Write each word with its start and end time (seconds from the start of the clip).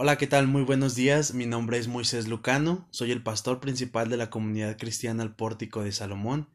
Hola, 0.00 0.16
¿qué 0.16 0.28
tal? 0.28 0.46
Muy 0.46 0.62
buenos 0.62 0.94
días. 0.94 1.34
Mi 1.34 1.44
nombre 1.44 1.76
es 1.76 1.88
Moisés 1.88 2.28
Lucano, 2.28 2.86
soy 2.92 3.10
el 3.10 3.20
pastor 3.20 3.58
principal 3.58 4.08
de 4.08 4.16
la 4.16 4.30
comunidad 4.30 4.78
cristiana 4.78 5.24
El 5.24 5.34
Pórtico 5.34 5.82
de 5.82 5.90
Salomón, 5.90 6.48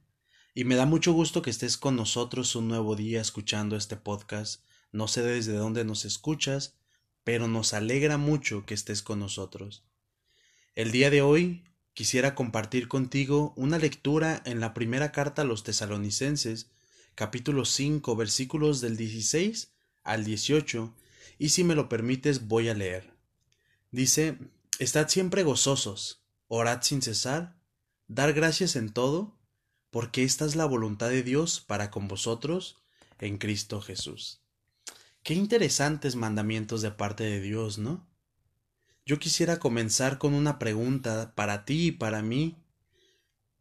y 0.56 0.64
me 0.64 0.76
da 0.78 0.86
mucho 0.86 1.12
gusto 1.12 1.42
que 1.42 1.50
estés 1.50 1.76
con 1.76 1.98
nosotros 1.98 2.56
un 2.56 2.70
nuevo 2.70 2.96
día 2.96 3.20
escuchando 3.20 3.76
este 3.76 3.98
podcast. 3.98 4.64
No 4.94 5.10
sé 5.10 5.24
desde 5.24 5.58
dónde 5.58 5.84
nos 5.84 6.06
escuchas, 6.06 6.78
pero 7.26 7.50
nos 7.50 7.74
alegra 7.74 8.16
mucho 8.16 8.66
que 8.66 8.76
estés 8.76 9.02
con 9.02 9.20
nosotros. 9.20 9.84
El 10.74 10.94
día 10.94 11.10
de 11.10 11.22
hoy 11.22 11.66
quisiera 11.94 12.36
compartir 12.36 12.88
contigo 12.88 13.54
una 13.58 13.78
lectura 13.78 14.42
en 14.46 14.62
la 14.62 14.74
primera 14.74 15.12
carta 15.12 15.42
a 15.42 15.46
los 15.46 15.64
tesalonicenses, 15.64 16.72
capítulo 17.14 17.66
5, 17.66 18.16
versículos 18.16 18.80
del 18.80 18.96
16 18.96 19.74
al 20.06 20.24
18, 20.24 20.96
y 21.40 21.50
si 21.50 21.66
me 21.66 21.76
lo 21.76 21.90
permites 21.90 22.48
voy 22.48 22.70
a 22.70 22.74
leer. 22.74 23.13
Dice, 23.94 24.40
Estad 24.80 25.08
siempre 25.08 25.44
gozosos, 25.44 26.26
orad 26.48 26.82
sin 26.82 27.04
cesar, 27.04 27.60
dar 28.08 28.34
gracias 28.34 28.76
en 28.76 28.92
todo, 28.92 29.38
porque 29.92 30.24
esta 30.24 30.46
es 30.46 30.56
la 30.56 30.66
voluntad 30.66 31.10
de 31.10 31.22
Dios 31.22 31.62
para 31.62 31.92
con 31.92 32.08
vosotros 32.08 32.84
en 33.20 33.38
Cristo 33.38 33.82
Jesús. 33.82 34.42
Qué 35.22 35.36
interesantes 35.36 36.16
mandamientos 36.16 36.82
de 36.82 36.90
parte 36.90 37.24
de 37.24 37.40
Dios, 37.40 37.78
¿no? 37.78 38.10
Yo 39.06 39.20
quisiera 39.20 39.60
comenzar 39.60 40.18
con 40.18 40.34
una 40.34 40.58
pregunta 40.58 41.36
para 41.36 41.64
ti 41.64 41.90
y 41.90 41.92
para 41.92 42.24
mí. 42.24 42.58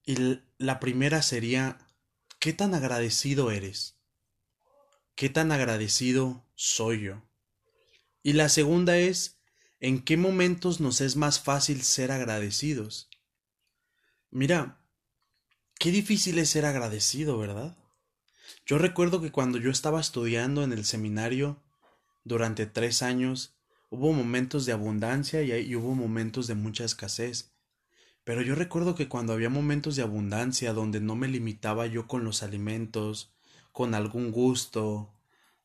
Y 0.06 0.40
la 0.56 0.80
primera 0.80 1.20
sería, 1.20 1.76
¿qué 2.38 2.54
tan 2.54 2.72
agradecido 2.72 3.50
eres? 3.50 3.98
¿Qué 5.14 5.28
tan 5.28 5.52
agradecido 5.52 6.42
soy 6.54 7.02
yo? 7.02 7.22
Y 8.22 8.32
la 8.32 8.48
segunda 8.48 8.96
es, 8.96 9.41
¿En 9.84 10.00
qué 10.00 10.16
momentos 10.16 10.78
nos 10.78 11.00
es 11.00 11.16
más 11.16 11.40
fácil 11.40 11.82
ser 11.82 12.12
agradecidos? 12.12 13.10
Mira, 14.30 14.78
qué 15.80 15.90
difícil 15.90 16.38
es 16.38 16.50
ser 16.50 16.66
agradecido, 16.66 17.36
¿verdad? 17.36 17.76
Yo 18.64 18.78
recuerdo 18.78 19.20
que 19.20 19.32
cuando 19.32 19.58
yo 19.58 19.72
estaba 19.72 20.00
estudiando 20.00 20.62
en 20.62 20.72
el 20.72 20.84
seminario 20.84 21.60
durante 22.22 22.66
tres 22.66 23.02
años, 23.02 23.56
hubo 23.90 24.12
momentos 24.12 24.66
de 24.66 24.72
abundancia 24.72 25.42
y, 25.42 25.74
hubo 25.74 25.96
momentos 25.96 26.46
de 26.46 26.54
mucha 26.54 26.84
escasez. 26.84 27.50
Pero 28.22 28.40
yo 28.40 28.54
recuerdo 28.54 28.94
que 28.94 29.08
cuando 29.08 29.32
había 29.32 29.50
momentos 29.50 29.96
de 29.96 30.02
abundancia 30.02 30.72
donde 30.74 31.00
no 31.00 31.16
me 31.16 31.26
limitaba 31.26 31.88
yo 31.88 32.06
con 32.06 32.22
los 32.22 32.44
alimentos, 32.44 33.32
con 33.72 33.96
algún 33.96 34.30
gusto, 34.30 35.12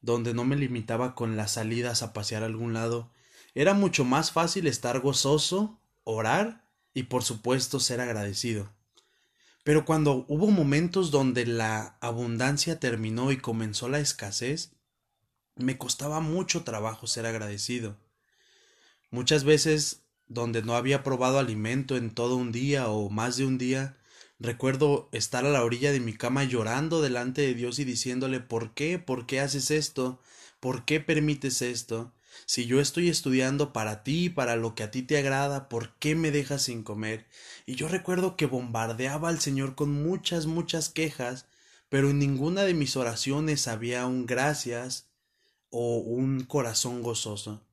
donde 0.02 0.34
no 0.34 0.44
me 0.44 0.56
limitaba 0.56 1.14
con 1.14 1.38
las 1.38 1.52
salidas 1.52 2.02
a 2.02 2.14
pasear 2.14 2.42
a 2.42 2.48
algún 2.48 2.74
lado, 2.74 3.12
era 3.58 3.74
mucho 3.74 4.06
más 4.06 4.32
fácil 4.32 4.68
estar 4.68 5.00
gozoso, 5.00 5.80
orar 6.04 6.64
y 6.94 7.04
por 7.04 7.24
supuesto 7.24 7.80
ser 7.80 8.00
agradecido. 8.02 8.72
Pero 9.64 9.84
cuando 9.84 10.26
hubo 10.28 10.52
momentos 10.52 11.10
donde 11.10 11.48
la 11.48 11.98
abundancia 12.00 12.80
terminó 12.80 13.32
y 13.32 13.38
comenzó 13.38 13.90
la 13.90 13.98
escasez, 13.98 14.74
me 15.56 15.76
costaba 15.76 16.20
mucho 16.20 16.66
trabajo 16.66 17.08
ser 17.08 17.26
agradecido. 17.26 17.98
Muchas 19.10 19.44
veces, 19.44 20.04
donde 20.28 20.62
no 20.62 20.76
había 20.76 21.02
probado 21.02 21.40
alimento 21.40 21.98
en 21.98 22.12
todo 22.12 22.36
un 22.36 22.52
día 22.52 22.90
o 22.90 23.10
más 23.10 23.38
de 23.38 23.46
un 23.48 23.58
día, 23.58 23.98
recuerdo 24.38 25.10
estar 25.12 25.48
a 25.48 25.50
la 25.50 25.64
orilla 25.64 25.92
de 25.92 26.00
mi 26.00 26.14
cama 26.14 26.44
llorando 26.44 27.02
delante 27.02 27.42
de 27.42 27.56
Dios 27.56 27.80
y 27.80 27.86
diciéndole 27.86 28.40
¿por 28.40 28.76
qué? 28.76 29.00
¿por 29.00 29.26
qué 29.26 29.40
haces 29.40 29.72
esto? 29.72 30.22
¿por 30.60 30.86
qué 30.86 31.00
permites 31.00 31.64
esto? 31.64 32.14
Si 32.46 32.66
yo 32.66 32.80
estoy 32.80 33.10
estudiando 33.10 33.74
para 33.74 34.04
ti, 34.04 34.30
para 34.30 34.56
lo 34.56 34.76
que 34.76 34.84
a 34.84 34.92
ti 34.92 35.02
te 35.02 35.18
agrada, 35.18 35.70
¿por 35.70 35.96
qué 35.96 36.16
me 36.16 36.32
dejas 36.32 36.64
sin 36.64 36.84
comer? 36.84 37.28
Y 37.66 37.76
yo 37.76 37.88
recuerdo 37.88 38.36
que 38.36 38.46
bombardeaba 38.46 39.30
al 39.30 39.40
Señor 39.40 39.76
con 39.76 39.92
muchas, 39.92 40.46
muchas 40.46 40.90
quejas, 40.90 41.46
pero 41.90 42.10
en 42.10 42.20
ninguna 42.20 42.64
de 42.64 42.74
mis 42.74 42.96
oraciones 42.96 43.68
había 43.68 44.06
un 44.06 44.26
gracias 44.26 45.08
o 45.70 45.98
un 45.98 46.44
corazón 46.44 47.02
gozoso. 47.02 47.64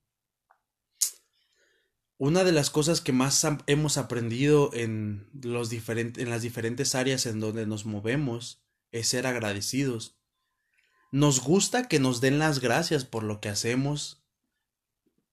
Una 2.16 2.44
de 2.44 2.52
las 2.52 2.70
cosas 2.70 3.00
que 3.00 3.12
más 3.12 3.46
hemos 3.66 3.98
aprendido 3.98 4.70
en, 4.72 5.28
los 5.42 5.70
en 5.72 6.30
las 6.30 6.42
diferentes 6.42 6.94
áreas 6.94 7.26
en 7.26 7.40
donde 7.40 7.66
nos 7.66 7.86
movemos 7.86 8.62
es 8.92 9.08
ser 9.08 9.26
agradecidos. 9.26 10.16
Nos 11.10 11.40
gusta 11.40 11.88
que 11.88 11.98
nos 11.98 12.20
den 12.20 12.38
las 12.38 12.60
gracias 12.60 13.04
por 13.04 13.24
lo 13.24 13.40
que 13.40 13.48
hacemos, 13.48 14.23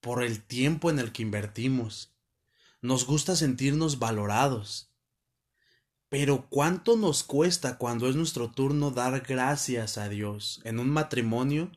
por 0.02 0.24
el 0.24 0.44
tiempo 0.44 0.90
en 0.90 1.00
el 1.00 1.12
que 1.12 1.22
invertimos. 1.22 2.12
Nos 2.82 3.06
gusta 3.06 3.36
sentirnos 3.36 4.00
valorados. 4.00 4.90
Pero 6.10 6.48
¿cuánto 6.50 6.98
nos 6.98 7.24
cuesta 7.24 7.78
cuando 7.78 8.10
es 8.10 8.16
nuestro 8.16 8.52
turno 8.52 8.92
dar 8.92 9.22
gracias 9.22 9.98
a 9.98 10.10
Dios 10.10 10.60
en 10.66 10.80
un 10.80 10.90
matrimonio, 10.90 11.72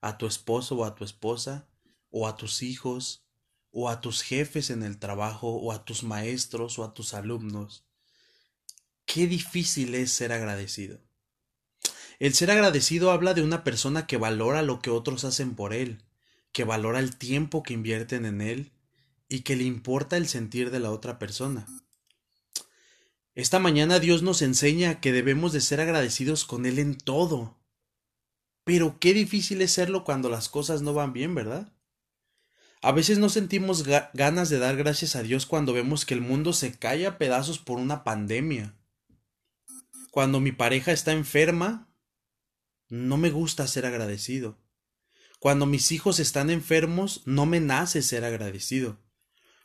a 0.00 0.18
tu 0.18 0.26
esposo 0.26 0.76
o 0.76 0.84
a 0.84 0.94
tu 0.96 1.04
esposa, 1.04 1.68
o 2.10 2.26
a 2.26 2.36
tus 2.36 2.62
hijos, 2.62 3.24
o 3.70 3.88
a 3.90 4.00
tus 4.00 4.22
jefes 4.22 4.70
en 4.70 4.82
el 4.82 4.98
trabajo, 4.98 5.50
o 5.50 5.70
a 5.70 5.84
tus 5.84 6.02
maestros 6.02 6.78
o 6.78 6.84
a 6.84 6.94
tus 6.94 7.14
alumnos? 7.14 7.84
Qué 9.04 9.26
difícil 9.28 9.94
es 9.94 10.10
ser 10.10 10.32
agradecido. 10.32 11.00
El 12.18 12.32
ser 12.32 12.50
agradecido 12.50 13.10
habla 13.10 13.34
de 13.34 13.42
una 13.42 13.62
persona 13.62 14.06
que 14.06 14.16
valora 14.16 14.62
lo 14.62 14.80
que 14.80 14.90
otros 14.90 15.24
hacen 15.24 15.54
por 15.54 15.74
él, 15.74 16.05
que 16.52 16.64
valora 16.64 16.98
el 17.00 17.16
tiempo 17.16 17.62
que 17.62 17.74
invierten 17.74 18.24
en 18.24 18.40
él 18.40 18.72
y 19.28 19.40
que 19.40 19.56
le 19.56 19.64
importa 19.64 20.16
el 20.16 20.28
sentir 20.28 20.70
de 20.70 20.80
la 20.80 20.90
otra 20.90 21.18
persona. 21.18 21.66
Esta 23.36 23.58
mañana 23.58 23.98
Dios 23.98 24.22
nos 24.22 24.40
enseña 24.40 25.00
que 25.00 25.12
debemos 25.12 25.52
de 25.52 25.60
ser 25.60 25.80
agradecidos 25.82 26.46
con 26.46 26.64
Él 26.64 26.78
en 26.78 26.96
todo. 26.96 27.58
Pero 28.64 28.98
qué 28.98 29.12
difícil 29.12 29.60
es 29.60 29.72
serlo 29.72 30.04
cuando 30.04 30.30
las 30.30 30.48
cosas 30.48 30.80
no 30.80 30.94
van 30.94 31.12
bien, 31.12 31.34
¿verdad? 31.34 31.70
A 32.80 32.92
veces 32.92 33.18
no 33.18 33.28
sentimos 33.28 33.84
ganas 34.14 34.48
de 34.48 34.58
dar 34.58 34.76
gracias 34.76 35.16
a 35.16 35.22
Dios 35.22 35.44
cuando 35.44 35.74
vemos 35.74 36.06
que 36.06 36.14
el 36.14 36.22
mundo 36.22 36.54
se 36.54 36.78
cae 36.78 37.06
a 37.06 37.18
pedazos 37.18 37.58
por 37.58 37.78
una 37.78 38.04
pandemia. 38.04 38.74
Cuando 40.10 40.40
mi 40.40 40.52
pareja 40.52 40.92
está 40.92 41.12
enferma, 41.12 41.90
no 42.88 43.18
me 43.18 43.28
gusta 43.28 43.66
ser 43.66 43.84
agradecido. 43.84 44.56
Cuando 45.38 45.66
mis 45.66 45.92
hijos 45.92 46.18
están 46.18 46.50
enfermos, 46.50 47.22
no 47.26 47.46
me 47.46 47.60
nace 47.60 48.02
ser 48.02 48.24
agradecido. 48.24 48.98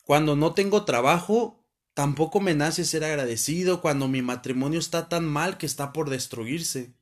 Cuando 0.04 0.36
no 0.36 0.54
tengo 0.54 0.84
trabajo, 0.84 1.66
tampoco 1.94 2.40
me 2.42 2.54
nace 2.54 2.86
ser 2.86 3.04
agradecido. 3.04 3.82
Cuando 3.82 4.08
mi 4.08 4.22
matrimonio 4.22 4.80
está 4.80 5.08
tan 5.08 5.26
mal 5.26 5.58
que 5.58 5.66
está 5.66 5.94
por 5.94 6.10
destruirse. 6.10 6.94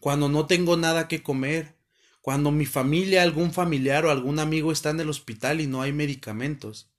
Cuando 0.00 0.28
no 0.28 0.46
tengo 0.46 0.76
nada 0.76 1.08
que 1.08 1.22
comer. 1.22 1.78
Cuando 2.20 2.50
mi 2.50 2.66
familia, 2.66 3.22
algún 3.22 3.52
familiar 3.52 4.04
o 4.04 4.10
algún 4.10 4.38
amigo 4.38 4.72
está 4.72 4.90
en 4.90 5.00
el 5.00 5.10
hospital 5.10 5.60
y 5.60 5.66
no 5.66 5.82
hay 5.82 5.92
medicamentos. 5.92 6.90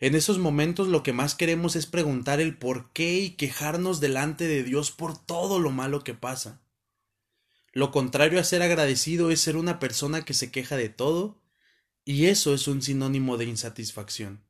En 0.00 0.14
esos 0.14 0.38
momentos 0.38 0.88
lo 0.88 1.02
que 1.02 1.12
más 1.12 1.34
queremos 1.34 1.76
es 1.76 1.86
preguntar 1.86 2.40
el 2.40 2.58
por 2.58 2.92
qué 2.92 3.20
y 3.20 3.30
quejarnos 3.30 4.00
delante 4.00 4.46
de 4.46 4.62
Dios 4.62 4.90
por 4.90 5.16
todo 5.16 5.58
lo 5.58 5.70
malo 5.70 6.04
que 6.04 6.14
pasa. 6.14 6.63
Lo 7.74 7.90
contrario 7.90 8.38
a 8.38 8.44
ser 8.44 8.62
agradecido 8.62 9.32
es 9.32 9.40
ser 9.40 9.56
una 9.56 9.80
persona 9.80 10.24
que 10.24 10.32
se 10.32 10.52
queja 10.52 10.76
de 10.76 10.88
todo, 10.88 11.42
y 12.04 12.26
eso 12.26 12.54
es 12.54 12.68
un 12.68 12.82
sinónimo 12.82 13.36
de 13.36 13.46
insatisfacción. 13.46 14.44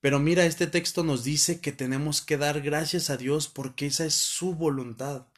Pero 0.00 0.18
mira, 0.18 0.44
este 0.44 0.66
texto 0.66 1.04
nos 1.04 1.22
dice 1.22 1.60
que 1.60 1.70
tenemos 1.70 2.20
que 2.20 2.36
dar 2.36 2.60
gracias 2.60 3.08
a 3.08 3.16
Dios 3.16 3.46
porque 3.46 3.86
esa 3.86 4.04
es 4.04 4.14
su 4.14 4.56
voluntad. 4.56 5.28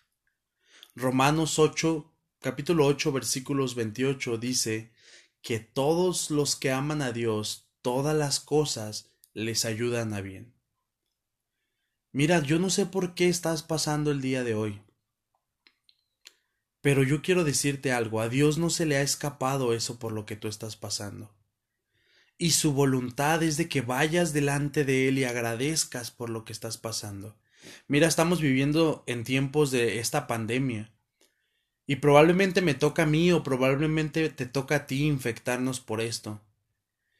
Romanos 0.94 1.58
8, 1.58 2.10
capítulo 2.40 2.86
8, 2.86 3.12
versículos 3.12 3.74
28 3.74 4.38
dice 4.38 4.90
que 5.42 5.60
todos 5.60 6.30
los 6.30 6.56
que 6.56 6.70
aman 6.70 7.02
a 7.02 7.12
Dios, 7.12 7.68
todas 7.82 8.16
las 8.16 8.40
cosas 8.40 9.10
les 9.34 9.66
ayudan 9.66 10.14
a 10.14 10.22
bien. 10.22 10.54
Mira, 12.12 12.40
yo 12.40 12.58
no 12.58 12.70
sé 12.70 12.86
por 12.86 13.14
qué 13.14 13.28
estás 13.28 13.62
pasando 13.62 14.12
el 14.12 14.22
día 14.22 14.44
de 14.44 14.54
hoy. 14.54 14.80
Pero 16.84 17.02
yo 17.02 17.22
quiero 17.22 17.44
decirte 17.44 17.92
algo, 17.92 18.20
a 18.20 18.28
Dios 18.28 18.58
no 18.58 18.68
se 18.68 18.84
le 18.84 18.98
ha 18.98 19.00
escapado 19.00 19.72
eso 19.72 19.98
por 19.98 20.12
lo 20.12 20.26
que 20.26 20.36
tú 20.36 20.48
estás 20.48 20.76
pasando. 20.76 21.34
Y 22.36 22.50
su 22.50 22.74
voluntad 22.74 23.42
es 23.42 23.56
de 23.56 23.70
que 23.70 23.80
vayas 23.80 24.34
delante 24.34 24.84
de 24.84 25.08
Él 25.08 25.16
y 25.16 25.24
agradezcas 25.24 26.10
por 26.10 26.28
lo 26.28 26.44
que 26.44 26.52
estás 26.52 26.76
pasando. 26.76 27.38
Mira, 27.88 28.06
estamos 28.06 28.42
viviendo 28.42 29.02
en 29.06 29.24
tiempos 29.24 29.70
de 29.70 29.98
esta 29.98 30.26
pandemia. 30.26 30.92
Y 31.86 31.96
probablemente 31.96 32.60
me 32.60 32.74
toca 32.74 33.04
a 33.04 33.06
mí 33.06 33.32
o 33.32 33.42
probablemente 33.42 34.28
te 34.28 34.44
toca 34.44 34.76
a 34.76 34.86
ti 34.86 35.06
infectarnos 35.06 35.80
por 35.80 36.02
esto. 36.02 36.42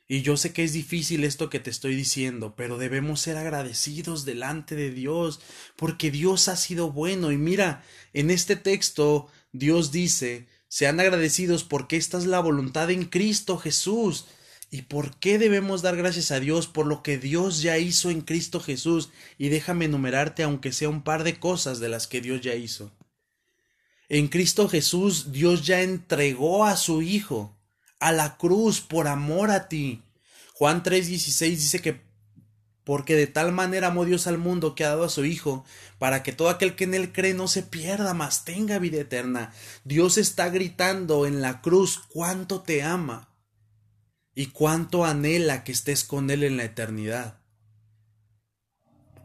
Y 0.06 0.20
yo 0.20 0.36
sé 0.36 0.52
que 0.52 0.62
es 0.62 0.74
difícil 0.74 1.24
esto 1.24 1.48
que 1.48 1.60
te 1.60 1.70
estoy 1.70 1.94
diciendo, 1.94 2.54
pero 2.54 2.76
debemos 2.76 3.20
ser 3.20 3.38
agradecidos 3.38 4.26
delante 4.26 4.76
de 4.76 4.90
Dios, 4.90 5.40
porque 5.76 6.10
Dios 6.10 6.48
ha 6.48 6.56
sido 6.56 6.92
bueno. 6.92 7.32
Y 7.32 7.38
mira, 7.38 7.82
en 8.12 8.30
este 8.30 8.56
texto 8.56 9.30
Dios 9.54 9.92
dice, 9.92 10.48
sean 10.66 10.98
agradecidos 10.98 11.62
porque 11.62 11.96
esta 11.96 12.18
es 12.18 12.26
la 12.26 12.40
voluntad 12.40 12.90
en 12.90 13.04
Cristo 13.04 13.56
Jesús. 13.56 14.26
¿Y 14.68 14.82
por 14.82 15.16
qué 15.20 15.38
debemos 15.38 15.80
dar 15.80 15.96
gracias 15.96 16.32
a 16.32 16.40
Dios 16.40 16.66
por 16.66 16.86
lo 16.86 17.04
que 17.04 17.18
Dios 17.18 17.62
ya 17.62 17.78
hizo 17.78 18.10
en 18.10 18.22
Cristo 18.22 18.58
Jesús? 18.58 19.10
Y 19.38 19.50
déjame 19.50 19.84
enumerarte 19.84 20.42
aunque 20.42 20.72
sea 20.72 20.88
un 20.88 21.04
par 21.04 21.22
de 21.22 21.38
cosas 21.38 21.78
de 21.78 21.88
las 21.88 22.08
que 22.08 22.20
Dios 22.20 22.40
ya 22.40 22.56
hizo. 22.56 22.90
En 24.08 24.26
Cristo 24.26 24.68
Jesús 24.68 25.30
Dios 25.30 25.64
ya 25.64 25.82
entregó 25.82 26.64
a 26.64 26.76
su 26.76 27.00
Hijo 27.00 27.56
a 28.00 28.10
la 28.10 28.36
cruz 28.36 28.80
por 28.80 29.06
amor 29.06 29.52
a 29.52 29.68
ti. 29.68 30.02
Juan 30.54 30.82
3:16 30.82 31.50
dice 31.50 31.78
que 31.78 32.02
porque 32.84 33.16
de 33.16 33.26
tal 33.26 33.52
manera 33.52 33.88
amó 33.88 34.04
Dios 34.04 34.26
al 34.26 34.38
mundo 34.38 34.74
que 34.74 34.84
ha 34.84 34.90
dado 34.90 35.04
a 35.04 35.08
su 35.08 35.24
Hijo, 35.24 35.64
para 35.98 36.22
que 36.22 36.32
todo 36.32 36.50
aquel 36.50 36.76
que 36.76 36.84
en 36.84 36.94
él 36.94 37.12
cree 37.12 37.34
no 37.34 37.48
se 37.48 37.62
pierda, 37.62 38.14
mas 38.14 38.44
tenga 38.44 38.78
vida 38.78 39.00
eterna. 39.00 39.52
Dios 39.84 40.18
está 40.18 40.50
gritando 40.50 41.26
en 41.26 41.40
la 41.40 41.62
cruz 41.62 42.02
cuánto 42.08 42.60
te 42.60 42.82
ama 42.82 43.30
y 44.34 44.46
cuánto 44.46 45.04
anhela 45.04 45.64
que 45.64 45.72
estés 45.72 46.04
con 46.04 46.30
él 46.30 46.42
en 46.42 46.56
la 46.56 46.64
eternidad. 46.64 47.40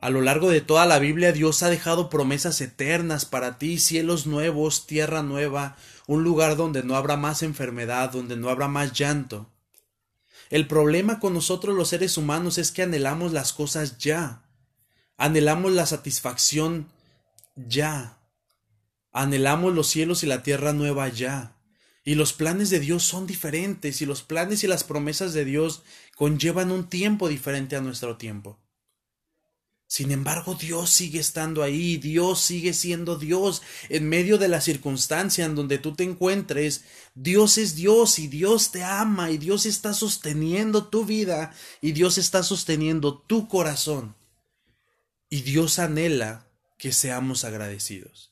A 0.01 0.09
lo 0.09 0.21
largo 0.21 0.49
de 0.49 0.61
toda 0.61 0.85
la 0.85 0.97
Biblia 0.97 1.33
Dios 1.33 1.61
ha 1.61 1.69
dejado 1.69 2.09
promesas 2.09 2.61
eternas 2.61 3.25
para 3.25 3.57
ti, 3.57 3.79
cielos 3.79 4.27
nuevos, 4.27 4.87
tierra 4.87 5.23
nueva, 5.23 5.75
un 6.07 6.23
lugar 6.23 6.55
donde 6.55 6.83
no 6.83 6.95
habrá 6.95 7.17
más 7.17 7.43
enfermedad, 7.43 8.09
donde 8.11 8.37
no 8.37 8.49
habrá 8.49 8.69
más 8.69 8.93
llanto. 8.93 9.49
El 10.49 10.67
problema 10.67 11.19
con 11.19 11.33
nosotros 11.33 11.75
los 11.75 11.89
seres 11.89 12.17
humanos 12.17 12.57
es 12.57 12.71
que 12.71 12.81
anhelamos 12.81 13.33
las 13.33 13.53
cosas 13.53 13.99
ya. 13.99 14.43
Anhelamos 15.15 15.71
la 15.73 15.85
satisfacción 15.85 16.87
ya. 17.55 18.17
Anhelamos 19.11 19.75
los 19.75 19.87
cielos 19.87 20.23
y 20.23 20.27
la 20.27 20.41
tierra 20.41 20.73
nueva 20.73 21.07
ya. 21.09 21.55
Y 22.03 22.15
los 22.15 22.33
planes 22.33 22.71
de 22.71 22.79
Dios 22.79 23.03
son 23.03 23.27
diferentes 23.27 24.01
y 24.01 24.07
los 24.07 24.23
planes 24.23 24.63
y 24.63 24.67
las 24.67 24.83
promesas 24.83 25.33
de 25.33 25.45
Dios 25.45 25.83
conllevan 26.15 26.71
un 26.71 26.89
tiempo 26.89 27.27
diferente 27.27 27.75
a 27.75 27.81
nuestro 27.81 28.17
tiempo. 28.17 28.57
Sin 29.89 30.11
embargo, 30.11 30.53
Dios 30.53 30.91
sigue 30.91 31.19
estando 31.19 31.63
ahí, 31.63 31.97
Dios 31.97 32.39
sigue 32.41 32.73
siendo 32.73 33.17
Dios 33.17 33.63
en 33.89 34.07
medio 34.07 34.37
de 34.37 34.47
la 34.47 34.61
circunstancia 34.61 35.45
en 35.45 35.55
donde 35.55 35.79
tú 35.79 35.95
te 35.95 36.03
encuentres. 36.03 36.83
Dios 37.15 37.57
es 37.57 37.73
Dios 37.73 38.19
y 38.19 38.27
Dios 38.27 38.71
te 38.71 38.83
ama 38.83 39.31
y 39.31 39.39
Dios 39.39 39.65
está 39.65 39.95
sosteniendo 39.95 40.89
tu 40.89 41.05
vida 41.05 41.55
y 41.81 41.93
Dios 41.93 42.19
está 42.19 42.43
sosteniendo 42.43 43.17
tu 43.17 43.47
corazón. 43.47 44.15
Y 45.27 45.41
Dios 45.41 45.79
anhela 45.79 46.45
que 46.77 46.93
seamos 46.93 47.43
agradecidos. 47.43 48.31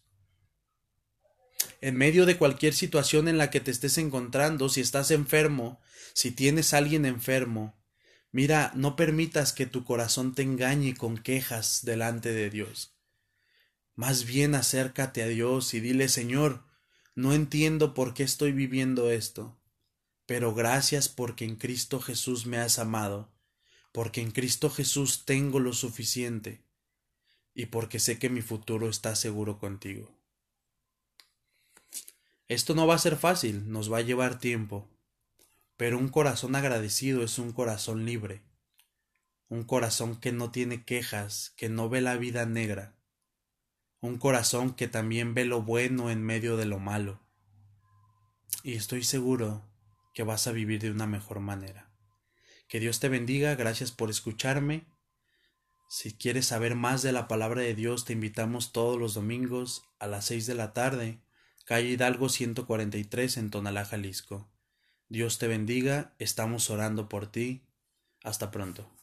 En 1.82 1.96
medio 1.96 2.28
de 2.28 2.38
cualquier 2.38 2.76
situación 2.76 3.28
en 3.28 3.40
la 3.40 3.50
que 3.50 3.62
te 3.62 3.72
estés 3.72 3.98
encontrando, 3.98 4.70
si 4.70 4.82
estás 4.82 5.10
enfermo, 5.10 5.82
si 6.14 6.30
tienes 6.30 6.76
a 6.76 6.78
alguien 6.78 7.08
enfermo, 7.08 7.77
Mira, 8.38 8.72
no 8.76 8.96
permitas 8.96 9.52
que 9.52 9.66
tu 9.66 9.84
corazón 9.84 10.36
te 10.36 10.44
engañe 10.44 10.96
con 10.96 11.18
quejas 11.18 11.84
delante 11.84 12.34
de 12.34 12.52
Dios. 12.52 12.96
Más 13.96 14.26
bien 14.26 14.54
acércate 14.54 15.24
a 15.24 15.28
Dios 15.28 15.74
y 15.74 15.80
dile, 15.80 16.08
Señor, 16.08 16.64
no 17.16 17.34
entiendo 17.34 17.96
por 17.96 18.14
qué 18.14 18.22
estoy 18.22 18.52
viviendo 18.52 19.10
esto, 19.10 19.60
pero 20.28 20.54
gracias 20.54 21.10
porque 21.10 21.46
en 21.46 21.56
Cristo 21.56 22.00
Jesús 22.00 22.46
me 22.46 22.60
has 22.60 22.78
amado, 22.78 23.34
porque 23.92 24.22
en 24.22 24.30
Cristo 24.30 24.70
Jesús 24.70 25.26
tengo 25.26 25.60
lo 25.60 25.74
suficiente 25.74 26.62
y 27.56 27.66
porque 27.66 27.98
sé 27.98 28.20
que 28.20 28.30
mi 28.30 28.44
futuro 28.44 28.88
está 28.88 29.16
seguro 29.16 29.58
contigo. 29.58 30.16
Esto 32.48 32.76
no 32.76 32.86
va 32.86 32.94
a 32.94 33.00
ser 33.00 33.16
fácil, 33.16 33.72
nos 33.72 33.92
va 33.92 33.98
a 33.98 34.02
llevar 34.02 34.38
tiempo, 34.38 34.88
pero 35.78 36.00
un 36.00 36.10
corazón 36.10 36.56
agradecido 36.56 37.24
es 37.24 37.38
un 37.38 37.54
corazón 37.54 38.04
libre, 38.04 38.42
un 39.48 39.64
corazón 39.64 40.20
que 40.20 40.32
no 40.32 40.52
tiene 40.52 40.84
quejas, 40.84 41.54
que 41.56 41.70
no 41.70 41.88
ve 41.88 42.02
la 42.02 42.18
vida 42.18 42.46
negra, 42.48 42.98
un 44.02 44.18
corazón 44.18 44.74
que 44.74 44.88
también 44.88 45.36
ve 45.36 45.46
lo 45.46 45.62
bueno 45.62 46.10
en 46.10 46.24
medio 46.24 46.58
de 46.58 46.66
lo 46.66 46.80
malo. 46.80 47.22
Y 48.64 48.74
estoy 48.74 49.04
seguro 49.04 49.70
que 50.14 50.24
vas 50.24 50.48
a 50.48 50.52
vivir 50.52 50.82
de 50.82 50.90
una 50.90 51.06
mejor 51.06 51.40
manera. 51.40 51.92
Que 52.68 52.80
Dios 52.80 53.00
te 53.00 53.08
bendiga, 53.08 53.56
gracias 53.56 53.92
por 53.92 54.10
escucharme. 54.10 54.88
Si 55.90 56.18
quieres 56.18 56.48
saber 56.48 56.76
más 56.76 57.04
de 57.04 57.12
la 57.12 57.28
palabra 57.28 57.62
de 57.62 57.76
Dios, 57.76 58.04
te 58.04 58.14
invitamos 58.14 58.72
todos 58.72 59.00
los 59.00 59.14
domingos 59.14 59.84
a 60.00 60.08
las 60.08 60.26
seis 60.26 60.48
de 60.48 60.56
la 60.56 60.74
tarde, 60.74 61.22
calle 61.66 61.90
Hidalgo 61.90 62.30
143 62.30 63.38
en 63.38 63.52
Tonalá, 63.52 63.86
Jalisco. 63.86 64.52
Dios 65.10 65.38
te 65.38 65.48
bendiga, 65.48 66.14
estamos 66.18 66.70
orando 66.70 67.10
por 67.10 67.28
ti. 67.28 67.62
Hasta 68.24 68.52
pronto. 68.52 68.97